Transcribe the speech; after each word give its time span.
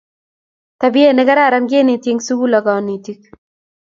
tabiait 0.79 1.15
nekararan 1.15 1.65
keneti 1.71 2.09
en 2.13 2.19
suku 2.25 2.45
ak 2.57 2.63
konetik 2.67 3.19